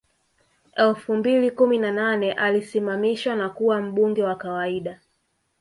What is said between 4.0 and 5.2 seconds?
wa kawaida